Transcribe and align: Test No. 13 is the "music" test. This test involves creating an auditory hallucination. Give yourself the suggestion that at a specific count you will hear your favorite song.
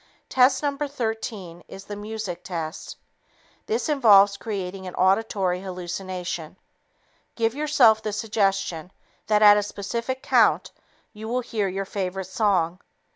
Test 0.29 0.63
No. 0.63 0.75
13 0.77 1.63
is 1.67 1.83
the 1.85 1.95
"music" 1.95 2.43
test. 2.43 2.97
This 3.67 3.83
test 3.85 3.93
involves 3.93 4.35
creating 4.35 4.87
an 4.87 4.95
auditory 4.95 5.61
hallucination. 5.61 6.57
Give 7.35 7.53
yourself 7.53 8.01
the 8.01 8.11
suggestion 8.11 8.91
that 9.27 9.43
at 9.43 9.57
a 9.57 9.61
specific 9.61 10.23
count 10.23 10.71
you 11.13 11.27
will 11.27 11.41
hear 11.41 11.67
your 11.67 11.85
favorite 11.85 12.25
song. 12.25 12.79